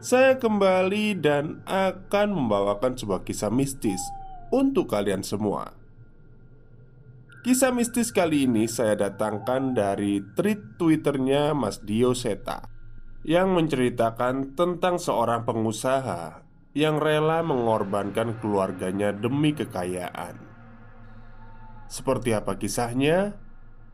[0.00, 4.00] saya kembali dan akan membawakan sebuah kisah mistis
[4.52, 5.72] untuk kalian semua.
[7.46, 12.66] Kisah mistis kali ini saya datangkan dari tweet Twitternya Mas Dio Seta
[13.22, 16.42] yang menceritakan tentang seorang pengusaha
[16.74, 20.38] yang rela mengorbankan keluarganya demi kekayaan.
[21.86, 23.38] Seperti apa kisahnya?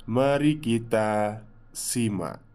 [0.09, 2.52] Mari kita simak.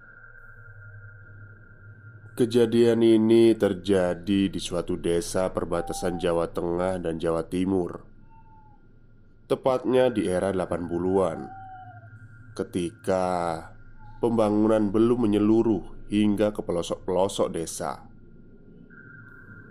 [2.37, 8.05] Kejadian ini terjadi di suatu desa perbatasan Jawa Tengah dan Jawa Timur.
[9.49, 11.49] Tepatnya di era 80-an
[12.53, 13.25] Ketika
[14.21, 18.05] pembangunan belum menyeluruh hingga ke pelosok-pelosok desa.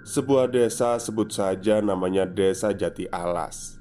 [0.03, 3.79] Sebuah desa sebut saja namanya Desa Jati Alas.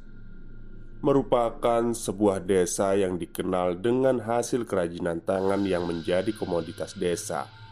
[1.02, 7.65] Merupakan sebuah desa yang dikenal dengan hasil kerajinan tangan yang menjadi komoditas desa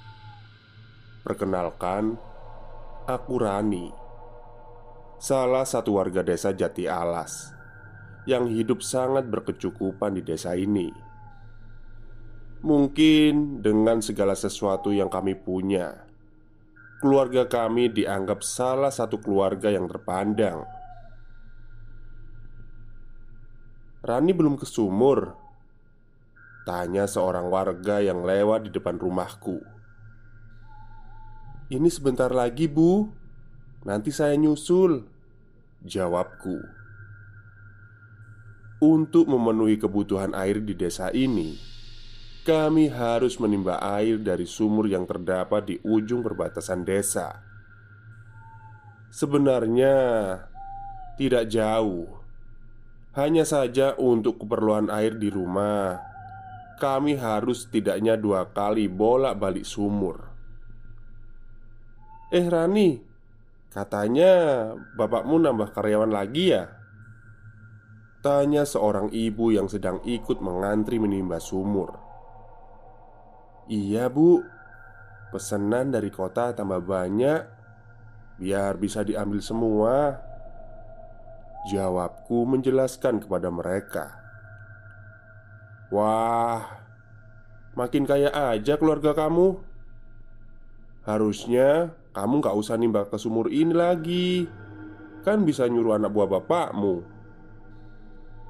[1.24, 2.20] Perkenalkan,
[3.08, 3.88] aku Rani
[5.24, 7.56] Salah satu warga desa Jati Alas
[8.28, 10.92] Yang hidup sangat berkecukupan di desa ini.
[12.60, 15.96] Mungkin dengan segala sesuatu yang kami punya
[17.00, 20.68] Keluarga kami dianggap salah satu keluarga yang terpandang.
[24.04, 25.40] Rani belum ke sumur
[26.68, 29.83] Tanya seorang warga yang lewat di depan rumahku
[31.74, 33.10] ini sebentar lagi, Bu.
[33.84, 35.10] Nanti saya nyusul.
[35.82, 36.62] Jawabku.
[38.84, 41.56] Untuk memenuhi kebutuhan air di desa ini,
[42.44, 47.40] kami harus menimba air dari sumur yang terdapat di ujung perbatasan desa.
[49.10, 49.96] Sebenarnya
[51.16, 52.20] tidak jauh,
[53.16, 56.02] hanya saja untuk keperluan air di rumah,
[56.82, 60.33] kami harus setidaknya dua kali bolak-balik sumur.
[62.34, 62.98] Eh Rani
[63.70, 64.34] Katanya
[64.98, 66.70] bapakmu nambah karyawan lagi ya?
[68.22, 71.98] Tanya seorang ibu yang sedang ikut mengantri menimba sumur.
[73.66, 74.46] Iya bu.
[75.34, 77.42] Pesanan dari kota tambah banyak.
[78.38, 80.22] Biar bisa diambil semua.
[81.74, 84.14] Jawabku menjelaskan kepada mereka.
[85.90, 86.84] Wah
[87.74, 89.58] Makin kaya aja keluarga kamu.
[91.10, 94.46] Harusnya kamu gak usah nimba ke sumur ini lagi.
[95.26, 97.02] Kan bisa nyuruh anak buah bapakmu.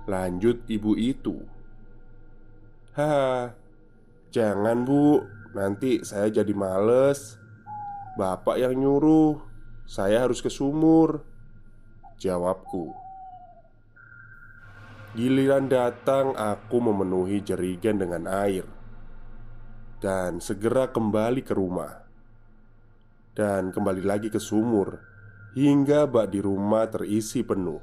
[0.04, 1.40] Lanjut ibu itu.
[2.92, 3.56] Haha
[4.36, 5.24] Jangan bu.
[5.56, 7.40] Nanti saya jadi males.
[8.20, 9.40] Bapak yang nyuruh.
[9.88, 11.24] Saya harus ke sumur.
[12.20, 12.92] Jawabku.
[15.16, 18.68] Giliran datang aku memenuhi jerigen dengan air.
[20.04, 22.03] Dan segera kembali ke rumah
[23.34, 25.02] dan kembali lagi ke sumur
[25.58, 27.82] hingga bak di rumah terisi penuh.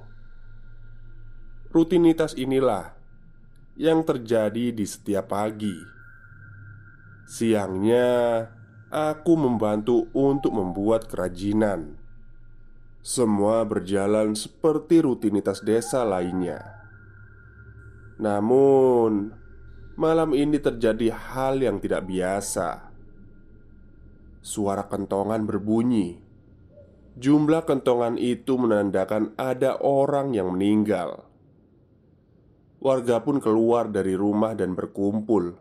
[1.70, 2.98] Rutinitas inilah
[3.78, 5.78] yang terjadi di setiap pagi.
[7.30, 8.42] Siangnya,
[8.90, 11.94] aku membantu untuk membuat kerajinan.
[13.00, 16.58] Semua berjalan seperti rutinitas desa lainnya.
[18.18, 19.32] Namun,
[19.94, 22.89] malam ini terjadi hal yang tidak biasa.
[24.40, 26.16] Suara kentongan berbunyi.
[27.20, 31.28] Jumlah kentongan itu menandakan ada orang yang meninggal.
[32.80, 35.60] Warga pun keluar dari rumah dan berkumpul.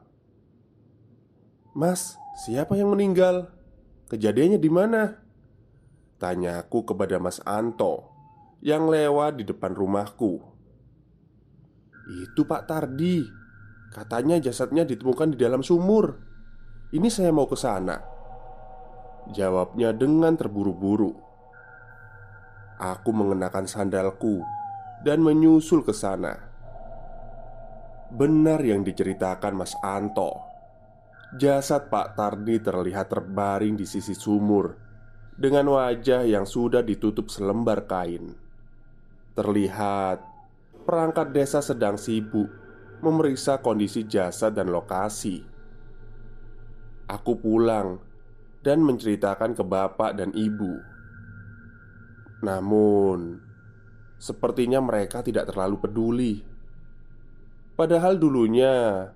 [1.75, 2.15] "Mas,
[2.47, 3.51] siapa yang meninggal?
[4.07, 5.19] Kejadiannya di mana?"
[6.15, 8.07] Tanyaku kepada Mas Anto
[8.63, 10.39] yang lewat di depan rumahku.
[12.23, 13.27] "Itu Pak Tardi.
[13.91, 16.15] Katanya jasadnya ditemukan di dalam sumur.
[16.95, 18.08] Ini saya mau ke sana."
[19.29, 21.13] Jawabnya dengan terburu-buru.
[22.81, 24.41] Aku mengenakan sandalku
[25.05, 26.49] dan menyusul ke sana.
[28.09, 30.41] Benar yang diceritakan Mas Anto
[31.37, 34.73] Jasad Pak Tardi terlihat terbaring di sisi sumur
[35.37, 38.33] Dengan wajah yang sudah ditutup selembar kain
[39.37, 40.25] Terlihat
[40.89, 42.49] perangkat desa sedang sibuk
[43.05, 45.45] Memeriksa kondisi jasad dan lokasi
[47.05, 48.01] Aku pulang
[48.61, 50.79] dan menceritakan ke bapak dan ibu.
[52.43, 53.49] Namun
[54.19, 56.33] Sepertinya mereka tidak terlalu peduli.
[57.79, 59.07] Padahal dulunya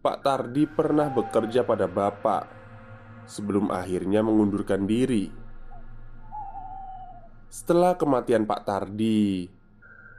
[0.00, 2.56] Pak Tardi pernah bekerja pada bapak
[3.28, 5.28] Sebelum akhirnya mengundurkan diri.
[7.52, 9.44] Setelah kematian Pak Tardi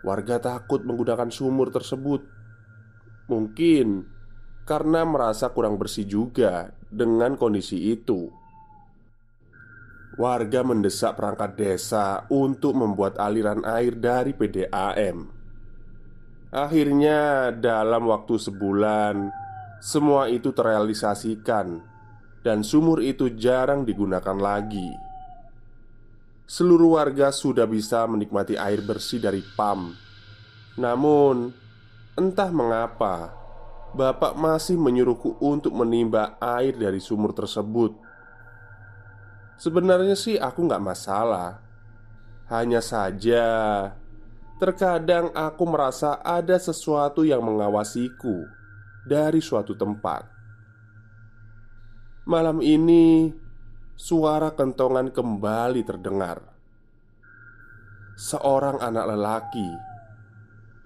[0.05, 2.21] Warga takut menggunakan sumur tersebut.
[3.33, 4.05] Mungkin
[4.69, 8.38] karena merasa kurang bersih juga dengan kondisi itu
[10.19, 15.31] Warga mendesak perangkat desa untuk membuat aliran air dari PDAM
[16.51, 19.31] Akhirnya, dalam waktu sebulan,
[19.79, 21.79] semua itu terrealisasikan,
[22.43, 24.91] dan sumur itu jarang digunakan lagi.
[26.49, 29.93] Seluruh warga sudah bisa menikmati air bersih dari PAM.
[30.81, 31.53] Namun,
[32.17, 33.39] entah mengapa
[33.89, 38.08] Bapak masih menyuruhku untuk menimba air dari sumur tersebut.
[39.59, 41.59] Sebenarnya sih aku nggak masalah,
[42.47, 43.45] hanya saja
[44.59, 48.43] Terkadang aku merasa ada sesuatu yang mengawasiku
[49.07, 50.27] dari suatu tempat.
[52.27, 53.31] Malam ini,
[53.95, 56.43] suara kentongan kembali terdengar.
[58.19, 59.69] Seorang anak lelaki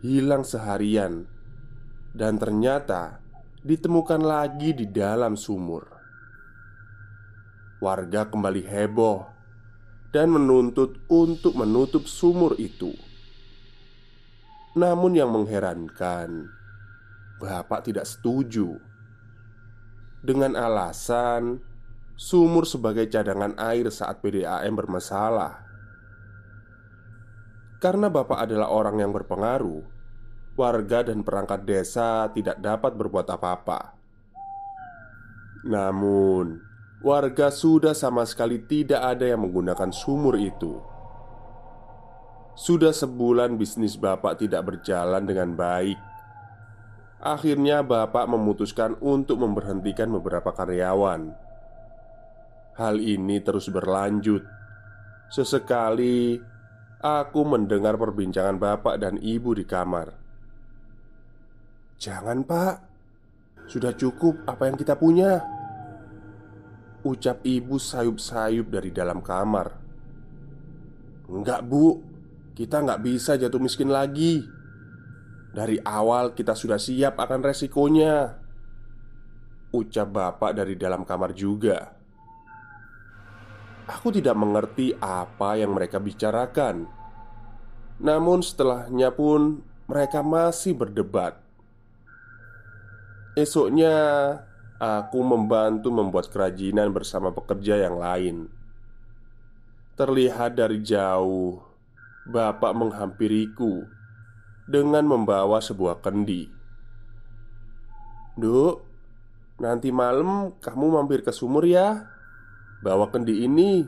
[0.05, 1.25] hilang seharian
[2.13, 3.25] dan ternyata
[3.65, 5.92] ditemukan lagi di dalam sumur.
[7.83, 9.27] Warga kembali heboh
[10.15, 12.95] dan menuntut untuk menutup sumur itu.
[14.71, 16.47] Namun yang mengherankan,
[17.43, 18.79] Bapak tidak setuju
[20.23, 21.59] dengan alasan
[22.15, 25.59] sumur sebagai cadangan air saat PDAM bermasalah.
[27.83, 29.83] Karena Bapak adalah orang yang berpengaruh,
[30.55, 33.91] warga dan perangkat desa tidak dapat berbuat apa-apa.
[35.67, 36.72] Namun,
[37.03, 40.79] warga sudah sama sekali tidak ada yang menggunakan sumur itu.
[42.55, 45.99] Sudah sebulan bisnis bapak tidak berjalan dengan baik.
[47.23, 51.33] Akhirnya, bapak memutuskan untuk memberhentikan beberapa karyawan.
[52.79, 54.43] Hal ini terus berlanjut.
[55.31, 56.35] Sesekali
[56.99, 60.13] aku mendengar perbincangan bapak dan ibu di kamar.
[61.97, 62.75] "Jangan, Pak.
[63.71, 65.62] Sudah cukup apa yang kita punya."
[67.03, 69.75] Ucap ibu sayup-sayup dari dalam kamar.
[71.27, 71.99] "Enggak, Bu.
[72.53, 74.45] Kita nggak bisa jatuh miskin lagi.
[75.53, 78.39] Dari awal kita sudah siap akan resikonya.
[79.73, 81.97] Ucap bapak dari dalam kamar juga.
[83.83, 86.87] Aku tidak mengerti apa yang mereka bicarakan.
[87.99, 91.41] Namun setelahnya pun mereka masih berdebat.
[93.33, 93.93] Esoknya
[94.81, 98.49] aku membantu membuat kerajinan bersama pekerja yang lain
[99.93, 101.61] Terlihat dari jauh
[102.23, 103.83] Bapak menghampiriku
[104.63, 106.47] dengan membawa sebuah kendi.
[108.39, 108.79] "Duk,
[109.59, 112.07] nanti malam kamu mampir ke sumur ya.
[112.79, 113.83] Bawa kendi ini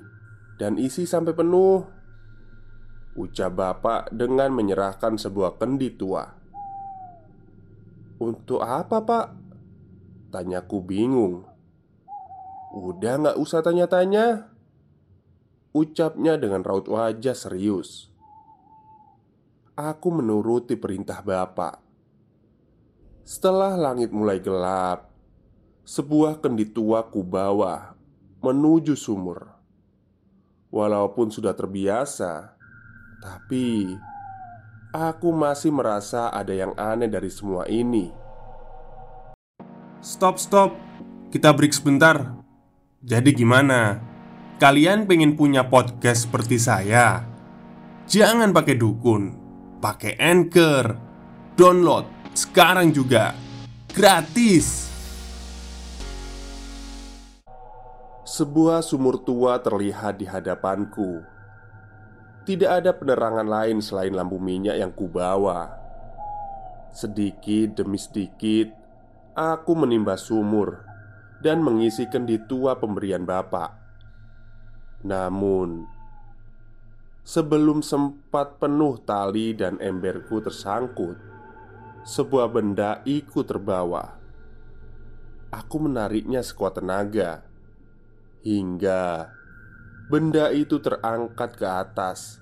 [0.60, 1.88] dan isi sampai penuh."
[3.15, 6.27] Ucap bapak dengan menyerahkan sebuah kendi tua.
[8.20, 9.45] "Untuk apa, Pak?"
[10.36, 11.48] Tanyaku bingung.
[12.75, 14.51] "Udah nggak usah tanya-tanya."
[15.72, 18.12] Ucapnya dengan raut wajah serius.
[19.80, 21.80] Aku menuruti perintah Bapak.
[23.24, 25.12] Setelah langit mulai gelap,
[25.88, 27.96] sebuah kendi tua bawa
[28.44, 29.56] menuju sumur.
[30.72, 32.56] Walaupun sudah terbiasa,
[33.24, 33.96] tapi
[34.92, 38.25] aku masih merasa ada yang aneh dari semua ini.
[40.02, 40.75] Stop, stop.
[41.32, 42.36] Kita break sebentar.
[43.06, 44.00] Jadi gimana?
[44.56, 47.28] Kalian pengen punya podcast seperti saya?
[48.08, 49.24] Jangan pakai dukun,
[49.84, 50.96] pakai Anchor.
[51.56, 53.36] Download sekarang juga.
[53.92, 54.92] Gratis.
[58.28, 61.24] Sebuah sumur tua terlihat di hadapanku.
[62.46, 65.72] Tidak ada penerangan lain selain lampu minyak yang kubawa.
[66.94, 68.85] Sedikit demi sedikit,
[69.36, 70.80] aku menimba sumur
[71.44, 73.75] dan mengisi kendi tua pemberian bapak.
[75.04, 75.84] Namun,
[77.22, 81.20] sebelum sempat penuh tali dan emberku tersangkut,
[82.08, 84.18] sebuah benda ikut terbawa.
[85.51, 87.44] Aku menariknya sekuat tenaga
[88.42, 89.30] hingga
[90.08, 92.39] benda itu terangkat ke atas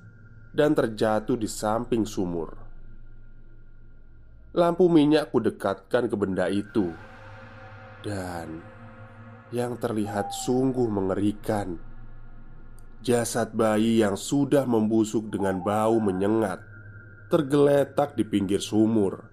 [0.53, 2.62] dan terjatuh di samping sumur.
[4.53, 6.93] Lampu minyak kudekatkan ke benda itu,
[8.05, 8.62] dan
[9.50, 11.81] yang terlihat sungguh mengerikan.
[13.01, 16.62] Jasad bayi yang sudah membusuk dengan bau menyengat
[17.33, 19.25] tergeletak di pinggir sumur.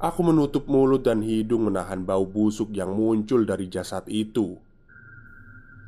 [0.00, 4.56] Aku menutup mulut dan hidung menahan bau busuk yang muncul dari jasad itu.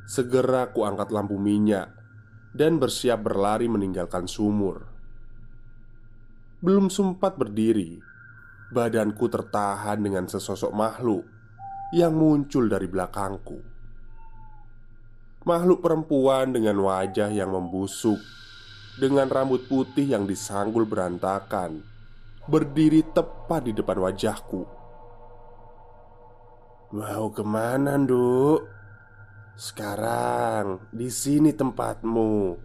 [0.04, 1.88] Segera ku angkat lampu minyak
[2.52, 4.91] dan bersiap berlari meninggalkan sumur.
[6.62, 7.98] Belum sempat berdiri,
[8.70, 11.26] badanku tertahan dengan sesosok makhluk
[11.90, 13.58] yang muncul dari belakangku.
[15.42, 18.22] Makhluk perempuan dengan wajah yang membusuk,
[18.94, 21.82] dengan rambut putih yang disanggul berantakan,
[22.46, 24.62] berdiri tepat di depan wajahku.
[26.94, 28.62] "Mau ke mana, Nduk?"
[29.58, 32.56] Sekarang di sini tempatmu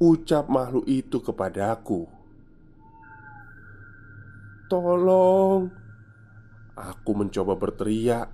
[0.00, 2.13] Ucap makhluk itu kepadaku
[4.64, 5.68] Tolong.
[6.74, 8.32] Aku mencoba berteriak.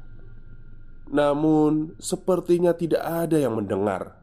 [1.11, 4.23] Namun sepertinya tidak ada yang mendengar.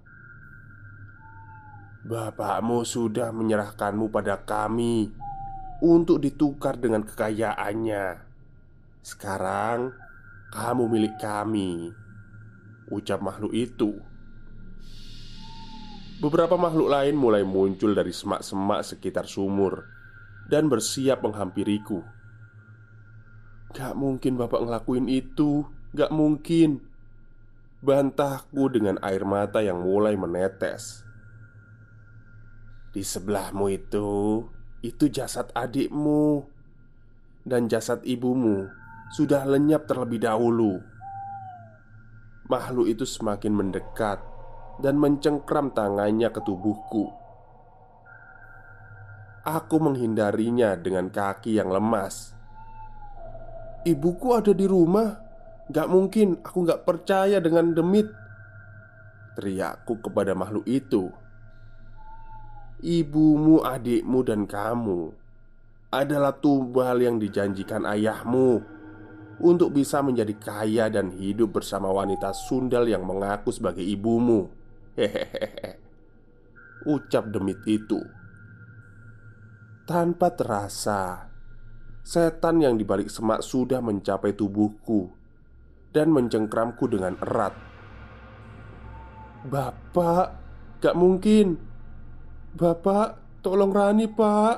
[2.08, 5.12] Bapakmu sudah menyerahkanmu pada kami
[5.84, 8.24] Untuk ditukar dengan kekayaannya.
[9.04, 9.92] Sekarang
[10.50, 11.92] kamu milik kami
[12.88, 14.00] Ucap makhluk itu.
[16.18, 19.97] Beberapa makhluk lain mulai muncul dari semak-semak sekitar sumur
[20.48, 22.04] Dan bersiap menghampiriku.
[23.75, 25.68] Gak mungkin bapak ngelakuin itu.
[25.92, 26.88] Gak mungkin.
[27.84, 31.04] Bantahku dengan air mata yang mulai menetes.
[32.96, 34.42] Di sebelahmu itu
[34.80, 36.48] Itu jasad adikmu.
[37.44, 38.72] Dan jasad ibumu
[39.12, 40.80] Sudah lenyap terlebih dahulu.
[42.48, 44.24] Makhluk itu semakin mendekat
[44.80, 47.12] dan mencengkram tangannya ke tubuhku.
[49.48, 52.36] Aku menghindarinya dengan kaki yang lemas.
[53.88, 55.24] Ibuku ada di rumah.
[55.72, 58.08] Gak mungkin aku gak percaya dengan demit
[59.36, 61.12] Teriakku kepada makhluk itu
[62.80, 65.12] Ibumu, adikmu, dan kamu
[65.92, 68.63] Adalah tumbal yang dijanjikan ayahmu
[69.38, 74.50] untuk bisa menjadi kaya dan hidup bersama wanita sundal yang mengaku sebagai ibumu.
[74.98, 75.77] Hehehe,
[76.89, 78.01] ucap demit itu.
[79.88, 81.32] Tanpa terasa,
[82.03, 85.08] setan yang dibalik semak sudah mencapai tubuhku
[85.96, 87.56] dan mencengkramku dengan erat.
[89.48, 90.25] Bapak,
[90.84, 91.56] gak mungkin.
[92.51, 94.56] Bapak, tolong Rani, Pak.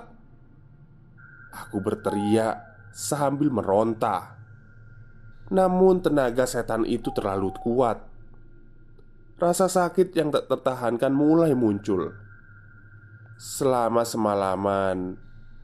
[1.54, 4.34] Aku berteriak sambil meronta.
[5.54, 8.10] Namun tenaga setan itu terlalu kuat
[9.40, 12.12] Rasa sakit yang tak tertahankan mulai muncul
[13.40, 15.16] Selama semalaman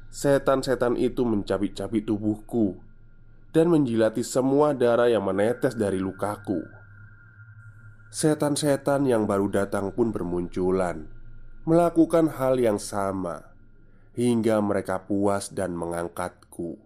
[0.08, 2.80] Setan-setan itu mencabik-cabik tubuhku
[3.52, 6.64] Dan menjilati semua darah yang menetes dari lukaku
[8.16, 11.04] Setan-setan yang baru datang pun bermunculan
[11.68, 13.44] Melakukan hal yang sama
[14.16, 16.80] Hingga mereka puas dan mengangkatku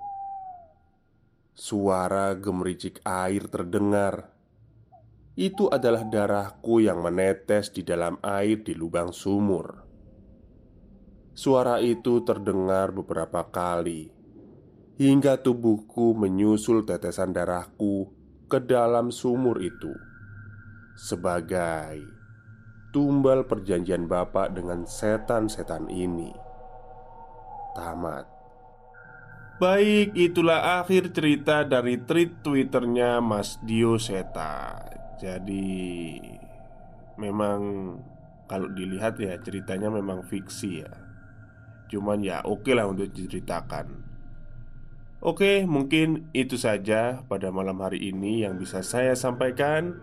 [1.59, 4.31] Suara gemericik air terdengar.
[5.35, 9.88] Itu adalah darahku yang menetes di dalam air di lubang sumur.
[11.39, 14.11] Suara itu terdengar beberapa kali
[14.99, 18.11] hingga tubuhku menyusul tetesan darahku
[18.51, 19.87] ke dalam sumur itu
[20.99, 22.03] sebagai
[22.91, 26.27] tumbal perjanjian Bapak dengan setan-setan ini.
[27.71, 28.27] Tamat.
[29.63, 34.87] Baik, itulah akhir cerita dari tweet twitternya Mas Dio Seta
[35.19, 36.15] Jadi
[37.19, 37.59] Memang
[38.47, 41.08] Kalau dilihat ya ceritanya memang fiksi ya
[41.89, 44.09] Cuman ya oke lah untuk diceritakan
[45.19, 49.99] Oke, mungkin itu saja pada malam hari ini yang bisa saya sampaikan.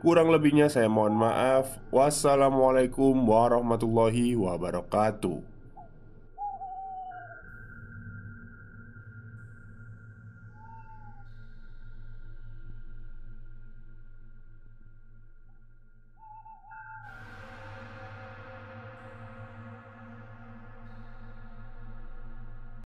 [0.00, 1.76] Kurang lebihnya saya mohon maaf.
[1.92, 5.55] Wassalamualaikum warahmatullahi wabarakatuh.